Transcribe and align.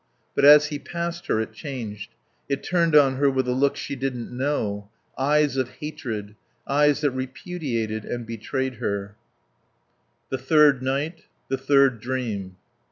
But 0.33 0.45
as 0.45 0.69
he 0.69 0.79
passed 0.79 1.27
her 1.27 1.39
it 1.39 1.53
changed; 1.53 2.15
it 2.49 2.63
turned 2.63 2.95
on 2.95 3.17
her 3.17 3.29
with 3.29 3.47
a 3.47 3.51
look 3.53 3.75
she 3.75 3.95
didn't 3.95 4.35
know. 4.35 4.89
Eyes 5.15 5.57
of 5.57 5.69
hatred, 5.79 6.33
eyes 6.67 7.01
that 7.01 7.11
repudiated 7.11 8.03
and 8.03 8.25
betrayed 8.25 8.77
her. 8.77 9.15
The 10.31 10.39
third 10.39 10.81
night; 10.81 11.25
the 11.49 11.57
third 11.59 11.99
dream. 11.99 12.55